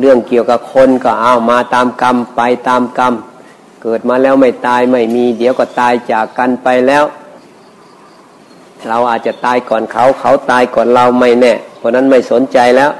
[0.00, 3.12] เรื่องเกี่ยวกับคนก็เอามาตามกรรมไปตามกรรม
[3.82, 7.04] เกิดมาแล้วไม่ตายไม่มี เดี๋ยวก็ตายจากกันไปแล้ว
[8.88, 12.90] เราอาจจะตายก่อนเขาเขาตายก่อนเราไม่แน่เพราะนั้นไม่สนใจแล้ว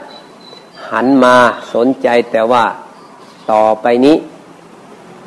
[0.91, 1.35] หันมา
[1.75, 2.65] สนใจแต่ว่า
[3.53, 4.17] ต่อไปนี้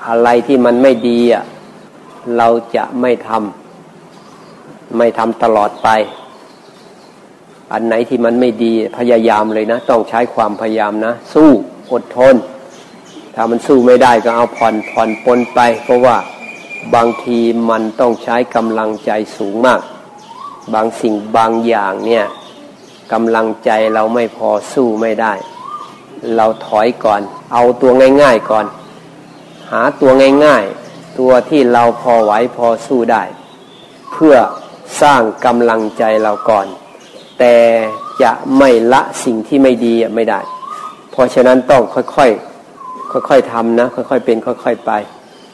[0.07, 1.43] อะไรที่มันไม่ดีอะ
[2.37, 5.89] เราจะไม่ทำไม่ทำตลอดไป
[7.73, 11.49] อันไหนที่มันไม่ดีพยายามเลยนะ ต้องใช้ความพยายามนะ สู้
[11.91, 12.35] อดทน
[13.35, 16.17] ถ้ามันสู้ไม่ได้ก็เอาผ่อนผ่อนปนไป เพราะว่า
[16.95, 19.81] บางทีมันต้องใช้กำลังใจสูงมาก
[20.73, 22.25] บางสิ่งบางอย่างเนี่ย
[23.13, 25.33] กำลังใจเราไม่พอสู้ไม่ได้
[26.35, 27.21] เราถอยก่อน
[27.53, 28.65] เอาตัวง่าย ๆก่อน
[29.71, 30.11] หาตัว
[30.45, 33.23] ง่ายๆ ตัวที่เราพอไหวพอสู้ได้
[34.11, 34.35] เพื่อ
[35.01, 36.67] สร้างกำลังใจเราก่อน
[37.43, 37.59] แต่
[38.23, 40.39] จะไม่ละสิ่งที่ไม่ดีไม่ได้
[41.11, 44.91] เพราะฉะนั้นต้องค่อยๆค่อยๆทำนะ ค่อยๆเป็น ค่อย ๆไป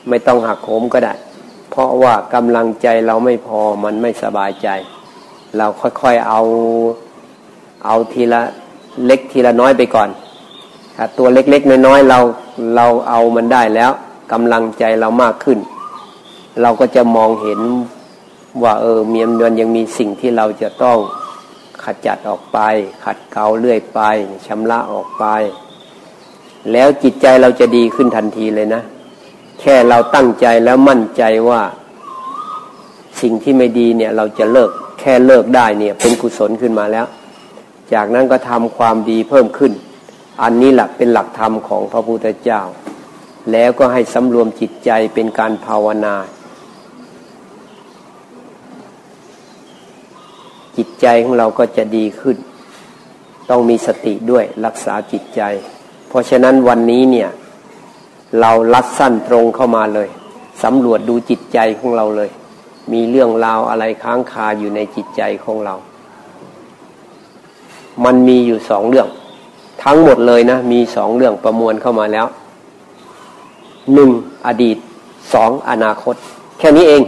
[0.09, 1.13] ไม่ต้องหักโหมก็ได้
[1.69, 4.67] เพราะว่ากำลังใจเราไม่พอมันไม่สบายใจ
[5.57, 6.41] เราค่อยๆเอา
[7.85, 8.41] เอาทีละ
[9.05, 10.09] เล็กทีละน้อยไปก่อน
[11.17, 12.19] ตัวเล็กๆน้อยๆเรา
[12.75, 13.91] เราเอามันได้แล้ว
[14.31, 15.59] กำลังใจเรามากขึ้น
[16.61, 17.59] เราก็จะมองเห็น
[18.63, 20.97] ว่าเออเมียมเดือนยังมีสิ่งที่เราจะต้อง
[21.89, 22.59] ขจัดออกไป
[23.03, 23.99] ขัดเกลาเรื่อยไป
[24.47, 25.25] ชำระออกไป
[26.71, 28.81] แล้วจิตใจเราจะดีขึ้นทันทีเลยนะ
[29.59, 31.61] แค่เราตั้งใจแล้วมั่นใจว่า
[33.21, 37.05] สิ่งที่ไม่ดีเนี่ยเราจะเลิกแค่เลิกได้เนี่ยเป็นกุศลขึ้นมาแล้ว
[37.93, 39.71] จากนั้นก็ทำความดีเพิ่มขึ้น
[40.41, 42.61] อันนี้แหละเป็นหลักธรรมของพระพุทธเจ้า
[43.51, 46.15] แล้วก็ให้สำรวมจิตใจเป็นการภาวนา
[50.77, 52.37] จิต ใจของเราก็จะดีขึ้น
[53.49, 55.41] ต้องมีสติด้วยรักษาจิตใจ
[56.09, 57.29] เพราะฉะนั้นวันนี้เนี่ย
[58.39, 60.07] เราลัดสั้นตรงเข้ามาเลย
[60.63, 62.29] สำรวจดูจิตใจของเราเลย
[62.93, 65.75] มีเรื่องราวอะไรค้างคาอยู่ในจิตใจของเรา
[68.05, 69.07] มันมีอยู่สองเรื่อง
[69.83, 72.27] ทั้งหมดเลยนะ มีสองเรื่องประมวลเข้ามาแล้ว
[73.93, 74.09] หนึ่ง
[74.47, 74.77] อดีต
[75.33, 76.15] สองอนาคต
[76.59, 77.03] แค่นี้เอง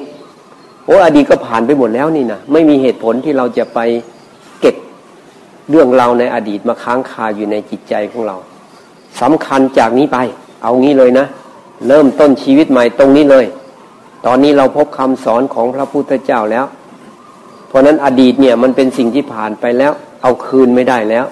[0.90, 3.80] โอ้อดีตก็ผ่านไปหมดแล้วนี่นะไม่มีเหตุผลที่เราจะไป
[4.62, 4.76] เก็บ
[5.70, 8.36] เรื่องราวในอดีตมาค้างคาอยู่ในจิตใจของเรา
[9.22, 10.18] สำคัญจากนี้ไป
[10.64, 11.26] เอางี้เลยนะ
[11.88, 13.46] เริ่มต้นชีวิตใหม่ตรงนี้เลย
[14.26, 16.66] ตอนนี้เราพบคำสอนของพระพุทธเจ้าแล้ว
[17.68, 19.92] เพราะนั้นอดีตเนี่ยมันเป็นสิ่งที่ผ่านไปแล้ว
[20.22, 21.26] เอาคืนไม่ได้แล้ว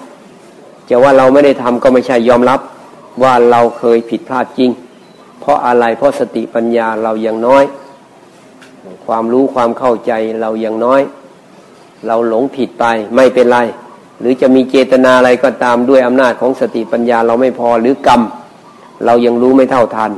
[0.88, 2.60] จะว่าเราไม่ได้ทำก็ไม่ใช่ยอมรับ
[3.22, 4.70] ว่าเราเคยผิดพลาดจริง
[5.40, 7.64] เพราะอะไรเพราะสติปัญญาเรายังน้อย
[9.06, 11.00] ความรู้ความเข้าใจเรายังน้อย
[12.06, 12.84] เราหลงผิดไป
[13.16, 13.58] ไม่เป็นไร
[14.20, 18.20] หรือจะมีเจตนาอะไรก็ตามด้วยอำนาจของสติปัญญาเราไม่พอหรือกรรม
[19.04, 20.10] เรายังรู้ไม่เท่าทัน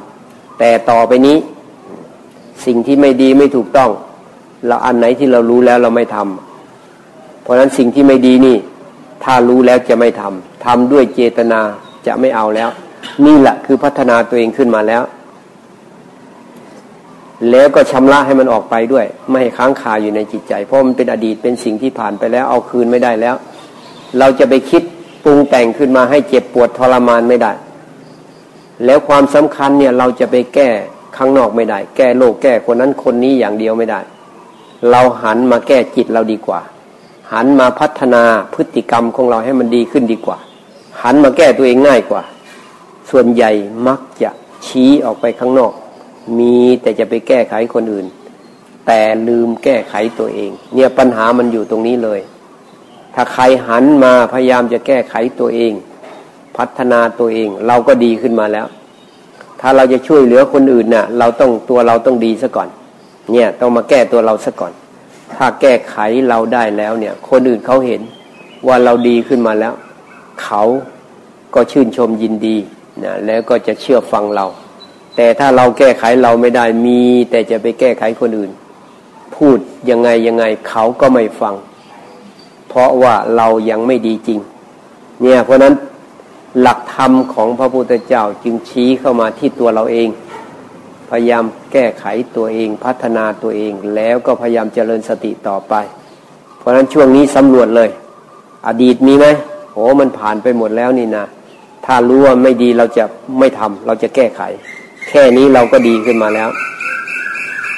[0.59, 1.37] แต่ต่อไปนี้
[2.67, 3.91] สิ่งที่ไม่ดีไม่ถูกต้อง
[4.67, 8.57] เราอันไหนที่เรารู้แล้วเราไม่ทำเพราะฉะนั้นสิ่งที่ไม่ดีนี่
[9.25, 11.61] ถ้ารู้แล้วจะไม่ทำทำด้วยเจตนา
[12.07, 12.71] จะไม่เอาแล้ว
[13.27, 15.03] นี่แหละคือพัฒนาตัวเองขึ้นมาแล้ว
[17.51, 23.35] แล้วก็ชำระให้มันออกไปด้วย ไม่ให้ค้างคาอยู่ในจิตใจ เพราะมันเป็นอดีตเป็นสิ่งที่ผ่านไปแล้วเอาคืนไม่ได้แล้ว
[24.19, 24.83] เราจะไปคิด
[25.25, 27.53] ปรุงแต่งขึ้นมาให้เจ็บปวดทรมานไม่ได้
[28.85, 30.69] แล้วความสำคัญเนี่ยเราจะไปแก้
[31.17, 34.01] ข้างนอกไม่ได้ แก้โลกแก้คนนั้นคนนี้อย่างเดียวไม่ได้
[34.91, 36.61] เราหันมาแก้จิตเราดีกว่า
[37.33, 38.23] หันมาพัฒนา
[38.55, 40.39] พฤติกรรมของเราให้มันดีขึ้นดีกว่า
[41.03, 42.23] หันมาแก้ตัวเองง่ายกว่า
[43.11, 43.51] ส่วนใหญ่
[43.89, 44.31] มักจะ
[44.67, 45.73] ชี้ออกไปข้างนอก
[46.39, 48.07] มีแต่จะไปแก้ไขคนอื่น
[48.87, 52.21] แต่ลืมแก้ไขตัวเอง เนี่ยปัญหามันอยู่ตรงนี้เลย
[53.15, 55.73] ถ้าใครหันมาพยายามจะแก้ไขตัวเอง
[56.57, 58.67] พัฒนาตัวเอง เราก็ดีขึ้นมาแล้ว
[59.61, 62.69] ถ้าเราจะช่วยเหลือคนอื่นนะ่ะ เราต้องตัวเราต้องดีซะก่อน
[63.33, 64.73] เนี่ยต้องมาแก้ตัวเราซะก่อน
[65.35, 65.97] ถ้าแก้ไข
[66.29, 68.03] เราได้แล้วเนี่ย คนอื่นเขาเห็น
[68.67, 69.75] ว่าเราดีขึ้นมาแล้ว
[70.43, 70.63] เขา
[71.55, 72.57] ก็ชื่นชมยินดี
[73.05, 74.47] นะแล้วก็จะเชื่อฟังเรา
[75.21, 77.01] แต่ถ้าเราแก้ไขเราไม่ได้มี
[77.31, 78.51] แต่จะไปแก้ไขคนอื่น
[79.37, 79.59] พูด
[79.91, 81.55] ยังไงยังไงเขาก็ไม่ฟัง
[82.69, 84.41] เพราะว่าเรายังไม่ดีจริง
[85.21, 85.75] เนี่ยเพราะนั้น
[86.61, 90.09] หลักธรรมของพระพุทธเจ้าจึงชี้เข้ามาที่ตัวเราเอง
[91.11, 92.05] พยายามแก้ไข
[92.37, 95.75] ตัวเองพัฒนาตัวเอง แล้วก็พยายามเจริญสติต่อไป
[96.59, 97.91] เพราะนั้นช่วงนี้สำรวจเลย
[98.67, 99.27] อดีตมีไหม
[99.73, 101.25] โอ้มันผ่านไปหมดแล้วนี่นะ
[101.87, 103.05] ถ้ารู้ว่าไม่ดีเราจะ
[103.39, 104.43] ไม่ทำเราจะแก้ไข
[105.09, 106.49] แค่นี้เราก็ดีขึ้นมาแล้ว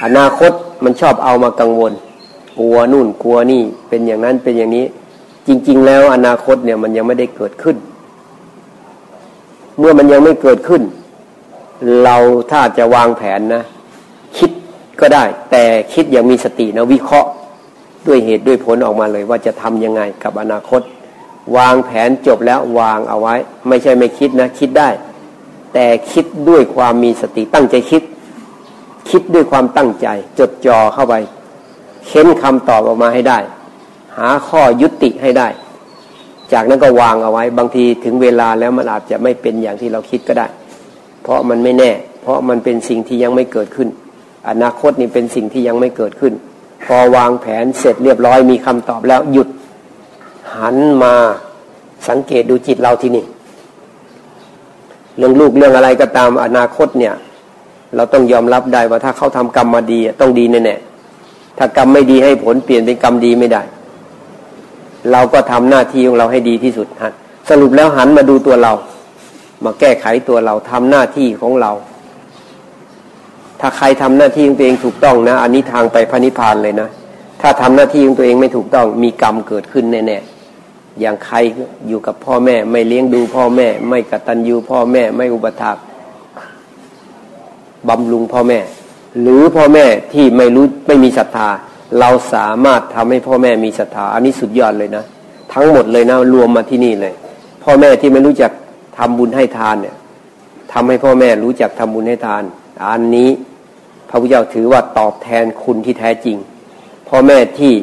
[0.04, 0.52] อนาคต
[0.84, 1.92] มันชอบเอามากังวล
[2.58, 4.86] กลัวนู่นกลัวนี่เป็นอย่างนั้นเป็นอย่างนี้
[5.46, 7.76] จริง ๆ แล้วอนาคตเนี่ยมันยังไม่ได้เกิดขึ้น
[9.78, 10.82] เมื่อมันยังไม่เกิดขึ้น
[12.02, 12.16] เรา
[12.50, 13.62] ถ้าจะวางแผนนะ
[14.38, 14.50] คิด
[15.00, 15.64] ก็ได้ แต่
[15.94, 17.30] คิดอย่างมีสตินะวิเคราะห์
[18.06, 20.80] ด้วยเหตุด้วยผลออกมาเลยว่าจะทำยังไงกับอนาคต
[21.56, 23.34] วางแผนจบแล้ววางเอาไว้
[23.68, 24.88] ไม่ใช่ไม่คิดนะ คิดได้
[25.74, 28.02] แต่คิดด้วยความมีสติตั้งใจคิด
[29.10, 30.06] คิดด้วยความตั้งใจ
[30.38, 31.14] จดจ่อเข้าไป
[32.06, 33.38] เค้นคำตอบออกมาให้ได้
[34.16, 35.48] หาข้อยุติให้ได้
[36.52, 40.46] จากนั้นก็วางเอาไว้ บางทีถึงเวลาแล้วมันอาจจะไม่เป็นอย่างที่เราคิดก็ได้
[41.22, 41.90] เพราะมันไม่แน่
[42.22, 43.88] เพราะมันเป็นสิ่งที่ยังไม่เกิดขึ้น
[44.48, 46.32] อนาคตนี่เป็นสิ่งที่ยังไม่เกิดขึ้น
[46.84, 49.48] พอวางแผนเสร็จเรียบร้อยมีคำตอบแล้วหยุด
[50.56, 51.14] หันมา
[52.08, 53.24] สังเกตดูจิตเราที่นี่
[55.16, 57.14] เรื่องลูกเรื่องอะไรก็ตามอนาคตเนี่ย
[57.96, 63.62] เราต้องยอมรับได้ว่าถ้าเขาทำกรรมมาดีต้องดีแน่ๆถ้ากรรมไม่ดีให้ผลเปลี่ยนเป็นกรรมดีไม่ได้
[65.12, 67.12] เราก็ทำหน้าที่ของเราให้ดีที่สุดฮะ
[67.50, 68.72] สรุปแล้วหันมาดูตัวเรา
[69.64, 71.72] มาแก้ไขตัวเราทำหน้าที่ของเรา
[73.60, 76.88] ถ้าใครทำหน้าที่ของตัวเองถูกต้องนะ อันนี้ทางไปพระนิพพานเลยนะ
[77.42, 80.31] ถ้าทำหน้าที่ของตัวเองไม่ถูกต้อง มีกรรมเกิดขึ้นแน่ๆ
[81.00, 81.36] อย่างใคร
[81.88, 85.82] อยู่กับพ่อแม่ ไม่เลี้ยงดูพ่อแม่ ไม่กตัญญูพ่อแม่ ไม่อุปถัมภ์
[87.88, 88.58] บำรุงพ่อแม่
[89.22, 91.48] หรือพ่อแม่ที่ไม่รู้ไม่มีศรัทธา
[91.98, 95.04] เราสามารถทำให้พ่อแม่มีศรัทธาอันนี้สุดยอดเลยนะ
[95.52, 97.14] ทั้งหมดเลยนะรวมมาที่นี่เลย
[97.64, 98.52] พ่อแม่ที่ไม่รู้จัก
[98.98, 99.96] ทำบุญให้ทานเนี่ย
[100.72, 102.42] ทำให้พ่อแม่รู้จักทำบุญให้ทาน
[102.84, 103.30] อันนี้
[104.08, 106.36] พระพุทธเจ้าถือว่าตอบแทนคุณที่แท้จริง
[107.08, 107.74] พ่อแม่ที่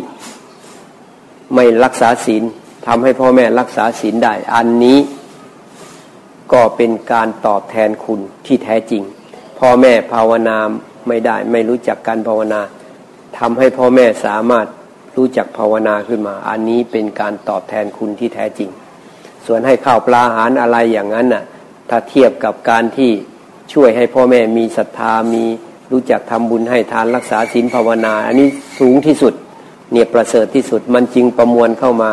[1.56, 2.44] ไม่รักษาศีล
[2.92, 5.00] ทำให้พ่อแม่รักษาศีลได้ อันนี้
[6.54, 9.04] ก็เป็นการตอบแทนคุณที่แท้จริง
[9.60, 10.58] พ่อแม่ภาวนา
[11.08, 12.62] ไม่ได้ ไม่รู้จักการภาวนา
[13.40, 14.68] ทำให้พ่อแม่สามารถ
[15.18, 18.70] รู้จักภาวนาขึ้นมา อันนี้เป็นการตอบแทนคุณที่แท้จริง
[19.46, 21.44] ส่วนให้ข้าวปลาอาหารอะไรอย่างนั้นน่ะ
[21.90, 23.12] ถ้าเทียบกับการที่
[23.74, 25.46] ช่วยให้พ่อแม่มีศรัทธามี
[25.92, 28.48] รู้จักทำบุญให้ทานรักษาศีลภาวนา อันนี้
[28.80, 29.34] สูงที่สุด
[29.92, 32.12] เนี่ยประเสริฐที่สุดมันจริงประมวลเข้ามา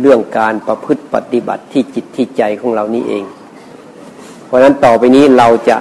[0.00, 3.24] เรื่องการประพฤติปฏิบัติที่จิตที่ใจของเรานี่เอง
[4.46, 5.76] เพราะนั้นต่อไปนี้เราจะ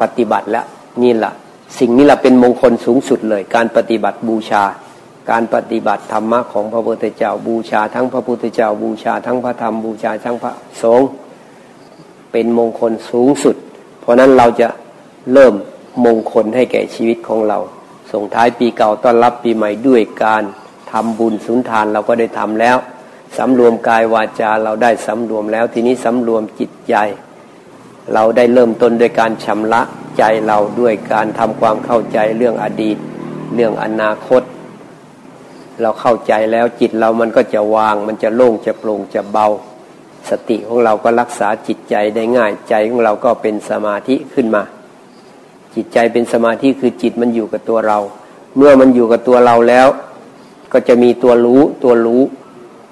[0.00, 0.66] ปฏิบัติแล้ว
[1.02, 1.32] นี่แหละ
[1.78, 4.64] สิ่งนี้แหละเป็นมงคลสูงสุดเลย การปฏิบัติบูชา
[5.30, 10.52] การปฏิบัติธรรมะของพระพุทธเจ้าบูชา ทั้งพระพุทธเจ้าบูชา ทั้งพระธรรมบูชาทั้งพระ
[10.82, 11.08] สงฆ์
[12.32, 13.56] เป็นมงคลสูงสุด
[14.00, 14.68] เพราะนั้นเราจะ
[15.32, 15.54] เริ่ม
[16.04, 17.58] มงคลให้แก่ชีวิตของเรา
[18.12, 20.42] ส่งท้ายปีเก่าต้อนรับปีใหม่ด้วยการ
[20.92, 22.76] ทำบุญสุนทานเราก็ได้ทำแล้ว
[23.38, 26.94] สำรวมกายวาจาเราได้สำรวมแล้ว ทีนี้สำรวมจิตใจ
[28.14, 29.82] เราได้เริ่มต้นด้วยการชำระ
[30.18, 32.96] ใจเราด้วยการทำความเข้าใจเรื่องอดีต
[33.54, 34.42] เรื่องอนาคต
[35.80, 39.46] เราเข้าใจแล้วจิตเรามันก็จะวาง มันจะโล่งจะโปร่งจะเบา
[40.30, 44.62] สติของเราก็รักษาจิตใจได้ง่าย ใจของเราก็เป็นสมาธิขึ้นมา
[45.74, 47.98] จิตใจเป็นสมาธิคือจิตมันอยู่กับตัวเรา
[48.56, 49.88] เมื่อมันอยู่กับตัวเราแล้ว
[50.72, 52.22] ก็จะมีตัวรู้ตัวรู้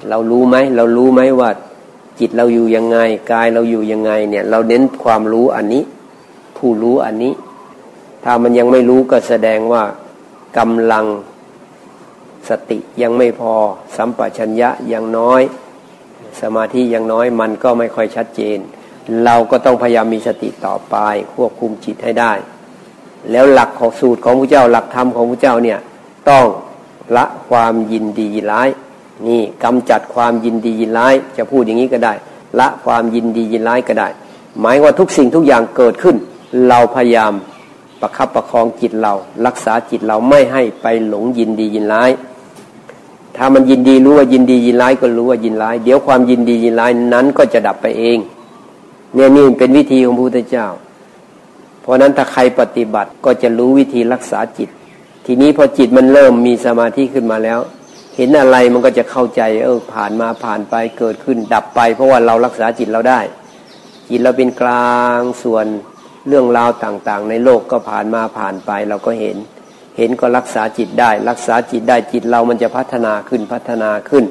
[0.08, 1.50] เรารู้ไหมเรารู้ไหมว่า
[2.18, 2.98] จิตเราอยู่ยังไง
[3.32, 5.82] กายเราอยู่ยังไงเนี่ย เราเน้นความรู้อันนี้
[6.56, 7.32] ผู้รู้อันนี้
[8.24, 9.84] ถ้ามันยังไม่รู้ก็แสดงว่า
[10.58, 11.06] กำลัง
[12.48, 13.54] สติยังไม่พอ
[13.96, 15.42] สัมปชัญญะยังน้อย
[16.40, 18.58] สมาธิยังน้อยมันก็ไม่ค่อยชัดเจน
[19.24, 20.96] เราก็ต้องพยายามมีสติต่อไป
[21.34, 22.32] ควบคุมจิตให้ได้
[23.30, 25.78] แล้วหลักของสูตรของพระเจ้าหลักธรรมของพระเจ้าเนี่ย
[26.30, 26.46] ต้อง
[27.16, 28.68] ละความยินดีร้าย
[29.28, 32.14] นี่กำจัดความยินดียินร้าย จะพูดอย่างนี้ก็ได้
[32.58, 34.08] ละความยินดียินร้ายก็ได้
[34.60, 36.16] หมายว่าทุกสิ่งทุกอย่างเกิดขึ้น
[36.68, 37.32] เราพยายาม
[38.00, 39.14] ประคับประคองจิตเรา
[39.46, 42.10] รักษาจิตเราไม่ให้ไปหลงยินดียินร้าย
[43.36, 48.18] ถ้ามันยินดีรู้ว่ายินดียินร้ายก็รู้ว่ายินร้าย เดี๋ยวความยินดียินร้ายนั้นก็จะดับไปเอง
[49.14, 50.66] เนี่ยนี่เป็นวิธีของพระพุทธเจ้า
[51.80, 54.68] เพราะนั้นถ้าใครปฏิบัติก็จะรู้วิธีรักษาจิต
[55.26, 57.60] ทีนี้พอจิตมันเริ่มมีสมาธิขึ้นมาแล้ว
[58.20, 63.20] เห็นอะไรมันก็จะเข้าใจ เออผ่านมาผ่านไปเกิดขึ้นดับไป เพราะว่าเรารักษาจิตเราได้
[64.08, 65.66] จิตเราเป็นกลางส่วน
[66.28, 69.36] เรื่องราวต่างๆ ในโลกก็ผ่านมาผ่านไปเราก็เห็น
[69.98, 74.24] เห็นก็รักษาจิตได้ รักษาจิตได้จิตเรามันจะพัฒนาขึ้นพัฒนาขึ้น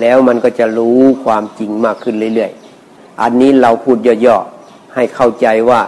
[0.00, 5.80] แล้วมันก็จะรู้ความจริงมากขึ้นเรื่อยๆ อันนี้เราพูดย่อๆให้เข้าใจว่า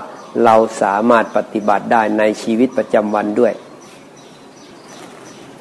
[0.45, 3.55] เราสามารถปฏิบัติได้ในชีวิตประจำวันด้วย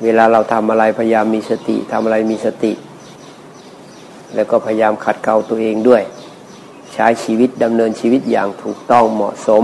[0.03, 2.73] เวลาเราทำอะไรพยายามมีสติทำอะไรมีสติ
[4.35, 6.01] แล้วก็พยายามขัดเกลาตัวเองด้วย
[6.93, 9.63] ใช้ชีวิตดำเนินชีวิตอย่างถูกต้องเหมาะสม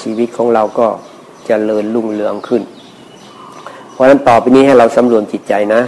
[0.00, 1.00] ชีวิตของเราก็จ
[1.46, 2.62] เจริญรุ่งเรืองขึ้น
[3.92, 5.82] เพราะฉะนั้นต่อไปนี้ให้เราสำรวมจิตใจนะ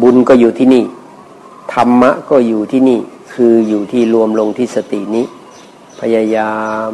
[0.00, 0.84] บุญก็อยู่ที่นี่
[1.74, 2.98] ธรรมะก็อยู่ที่นี่
[3.32, 5.24] คืออยู่ที่รวมลงที่สตินี้
[6.00, 6.54] พยายา
[6.88, 6.90] ม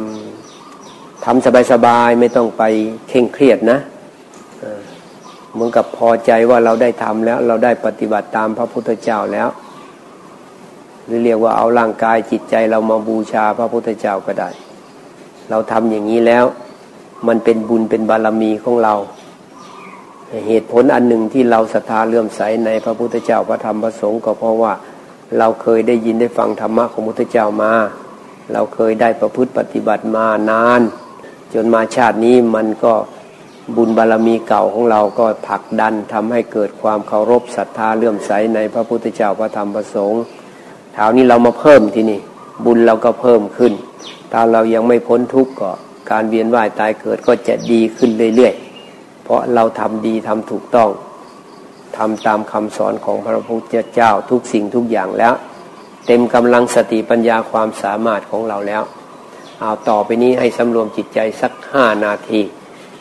[1.25, 2.63] ทำสบายๆ ไม่ต้องไป
[3.07, 3.77] เคร่งเครียดนะ
[5.53, 9.47] เหมือนกับพอใจว่าเราได้ทำแล้ว เราได้ปฏิบัติตามพระพุทธเจ้าแล้ว
[11.05, 14.49] หรือเรียกว่าเอาร่างกายจิตใจเรามาบูชาพระพุทธเจ้าก็ได้
[15.49, 16.45] เราทำอย่างนี้แล้ว
[17.27, 18.95] มันเป็นบุญเป็นบารมีของเรา
[20.47, 24.73] เหตุผลอันหนึ่งที่เราศรัทธาเลื่อมใสในพระพุทธเจ้าพระธรรมพระสงฆ์ก็เพราะว่า
[25.37, 27.73] เราเคยได้ยินได้ฟังธรรมะของพระพุทธเจ้ามา
[28.53, 30.81] เราเคยได้ประพฤติปฏิบัติมานาน
[31.53, 32.93] จนมาชาตินี้มันก็
[33.75, 40.21] บุญบารรมีเก่าของเราก็ผลักดันทำให้เกิดความเคารพศรัทธาเลื่อมใสในพระพุทธเจ้าพระธรรมพระสงฆ์
[40.95, 42.19] ถาวนี้เรามาเพิ่มที่นี่
[42.65, 43.73] บุญเราก็เพิ่มขึ้น
[44.31, 45.71] ถ้าเรายังไม่พ้นทุกข์ก็
[46.11, 50.89] การเวียนว่ายตายเกิดก็จะดีขึ้นเรื่อยๆ เพราะเราทำดีทำถูกต้อง
[51.97, 55.33] ทำตามคำสอนของพระพุทธเจ้าทุกสิ่งทุกอย่างแล้ว
[56.07, 58.83] เต็มกำลังสติปัญญาความสามารถของเราแล้ว
[59.59, 62.41] เอาต่อไปนี้ให้สำรวมจิตใจสักห้านาที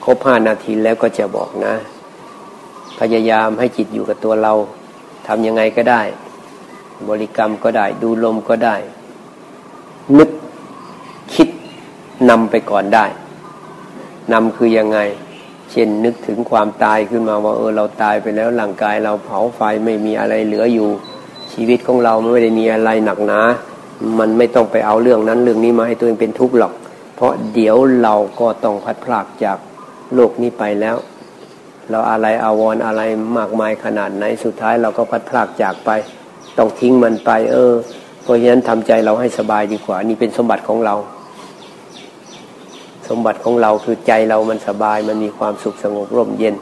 [0.04, 1.74] ครบห้านาทีแล้วก็จะบอกนะ
[3.00, 4.52] พยายามให้จิตอยู่กับตัวเรา
[5.26, 6.02] ทำยังไงก็ได้
[7.08, 8.76] บริกรรมก็ได้ ดูลมก็ได้
[10.18, 10.30] นึก
[11.34, 11.48] คิด
[12.30, 13.06] นำไปก่อนได้
[14.32, 14.98] นำคือยังไง
[15.70, 20.88] เช่นนึกถึงความตายขึ้นมาว่าเออเราตายไปแล้วร่างกายเราเผาไฟไม่มีอะไรเหลืออยู่
[21.52, 23.40] ชีวิตของเราไม่ได้มีอะไรหนักหนา
[24.18, 26.72] มันไม่ต้องไปเอาเรื่องนั้นเรื่องนี้มาให้ตัวเองเป็นทุกข์หรอก
[27.16, 29.58] เพราะเดี๋ยวเราก็ต้องพัดพลากจาก
[30.14, 30.96] โลกนี้ไปแล้ว
[31.90, 33.02] เราอะไรอาวรอะไร
[33.38, 35.90] มากมายขนาดไหนสุดท้ายเราก็พัดพลากจากไป
[36.58, 37.72] ต้องทิ้งมันไป เออ
[38.22, 40.94] เพราะฉะนั้นทำใจเราให้สบายดีกว่า นี่เป็นสมบัติของเรา
[43.08, 46.54] สมบัติของเราคือใจเรามันสบายมันมีความสุขสงบร่มเย็น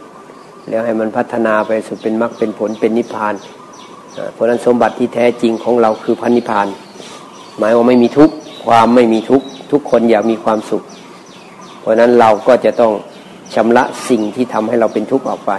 [0.68, 3.34] แล้วให้มันพัฒนาไปสู่เป็นมรรคเป็นผลเป็นนิพพาน
[4.32, 6.66] เพราะนั้นสมบัติที่แท้จริงของเราคือพันนิพพาน
[7.58, 8.34] หมายว่าไม่มีทุกข์
[8.66, 10.82] ความไม่มีทุกข์ทุกคนอยากมีความสุข
[11.80, 12.92] เพราะนั้นเราก็จะต้อง
[13.54, 15.52] ชำระสิ่งที่ทำให้เราเป็นทุกข์ออกไป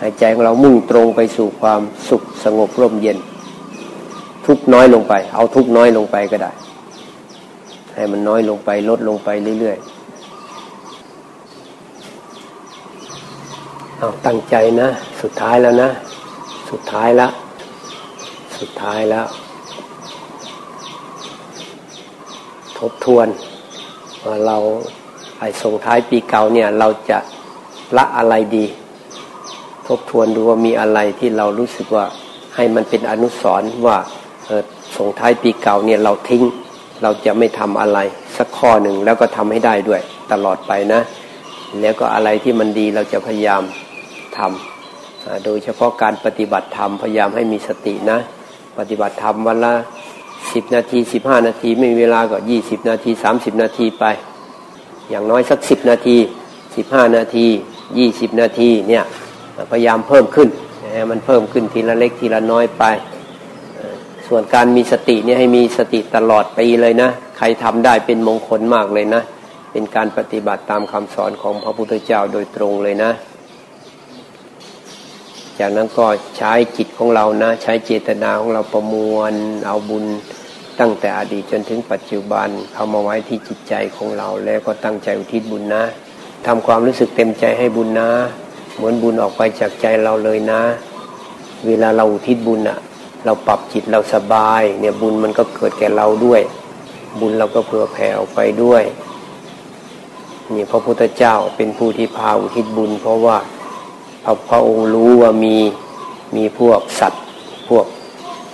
[0.00, 3.18] หายใจของเรามุ่งตรงไปสู่ความสุขสงบร่มเย็น
[4.46, 6.52] ทุกน้อยลงไป เอาทุกน้อยลงไปก็ได้
[7.94, 9.28] ให้มันน้อยลงไปลดลงไป
[9.60, 9.88] เรื่อยๆ
[13.98, 14.88] เอาตั้งใจนะ
[15.20, 15.90] สุดท้ายแล้วนะ
[16.70, 17.32] สุดท้ายแล้ว
[18.58, 19.26] สุดท้ายแล้ว
[22.78, 23.28] ทบทวน
[24.24, 24.58] ว่าเรา
[25.40, 27.18] ไอ้ส่งท้ายปีเก่าเนี่ยเราจะ
[27.96, 28.66] ละอะไรดี
[29.86, 32.04] ทบทวนดูว่ามีอะไรที่เรารู้สึกว่า
[32.54, 33.96] ให้มันเป็นอนุสรณ์ว่า
[34.96, 36.44] ส่งท้ายปีเก่าเนี่ยเราทิ้ง
[37.02, 37.98] เราจะไม่ทำอะไร
[38.36, 40.00] สักข้อหนึ่งแล้วก็ทำให้ได้ด้วย
[40.32, 41.00] ตลอดไปนะ
[41.80, 43.62] แล้วก็อะไรที่มันดีเราจะพยายาม
[44.36, 48.18] ทำโดยเฉพาะการปฏิบัติธรรมพยายามให้มีสตินะ
[48.78, 49.74] ปฏิบัติธรรมวันละ
[50.52, 54.04] สิบนาทีสิบห้านาที ไม่มีเวลาก็ยี่สิบนาทีสามสิบนาทีไป
[55.10, 56.16] อย่างน้อยสักสิบนาที
[56.76, 57.46] สิบห้านาที
[57.98, 59.04] ยี่สิบนาทีเนี่ย
[59.70, 60.48] พยายามเพิ่มขึ้น
[61.10, 62.84] มันเพิ่มขึ้นทีละเล็กทีละน้อยไป
[64.28, 69.22] ส่วนการมีสติเนี่ยให้มีสติตลอดปีเลยนะ ใครทำได้เป็นมงคลมากเลยนะ
[69.72, 73.10] เป็นการปฏิบัติตามคำสอนของพระพุทธเจ้าโดยตรงเลยนะ
[75.58, 79.32] จากนั้นก็ใช้จิตของเรานะ ใช้เจตนาของเราประมวล
[79.66, 80.04] เอาบุญ
[80.80, 85.84] ตั้งแต่อดีตจนถึงปัจจุบันเขามาไว้ที่จิตใจของเราแล้วก็ตั้งใจอุทิศบุญนะ
[86.46, 88.10] ทำความรู้สึกเต็มใจให้บุญนะ
[88.76, 90.62] เหมือนบุญออกไปจากใจเราเลยนะ
[91.66, 92.78] เวลาเราอุทิศบุญอะ
[93.24, 96.40] เราปรับจิตเราสบาย เนี่ยบุญมันก็เกิดแก่เราด้วย
[97.20, 98.82] บุญเราก็เผื่อแผ่ออกไปด้วย
[100.54, 103.36] นี่พระพุทธเจ้าเป็นผู้ที่พาอุทิศบุญ เพราะว่า
[104.24, 105.56] พระพระองค์รู้ว่ามี
[106.36, 107.24] มีพวกสัตว์
[107.68, 107.86] พวก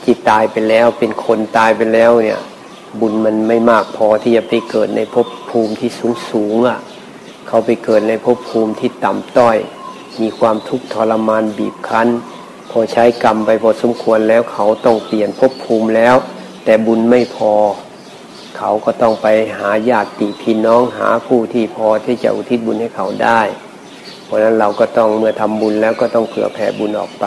[0.07, 2.41] ที่ตายไปแล้ว เป็นคนตายไปแล้วเนี่ย
[3.01, 6.79] บุญมันไม่มากพอที่จะไปเกิดในภพภูมิที่สูงสูงอะ
[7.49, 9.57] เขาไปเกิดในภพภูมิที่ต่ำต้อย
[10.21, 12.09] มีความทุกข์ทรมานบีบคั้น
[12.71, 16.17] พอใช้กรรมไปพอสมควรแล้วเขาต้องเปลี่ยนภพภูมิแล้ว
[16.65, 17.53] แต่บุญไม่พอ
[18.59, 19.27] เขาก็ต้องไป
[19.59, 20.09] หาญาติ
[20.43, 23.41] พี่น้องหาผู้ที่พอที่จะอุทิศบุญให้เขาได้
[24.25, 27.27] เพราะฉะนั้นเราก็ต้องเมื่อทำบุญแล้วก็ต้องเผื่อแผ่บุญออกไป